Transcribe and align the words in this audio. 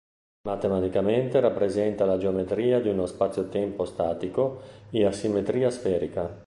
Matematicamente, 0.47 1.39
rappresenta 1.39 2.05
la 2.05 2.17
geometria 2.17 2.81
di 2.81 2.89
uno 2.89 3.05
spazio-tempo 3.05 3.85
statico 3.85 4.59
e 4.89 5.05
a 5.05 5.11
simmetria 5.11 5.69
sferica. 5.69 6.39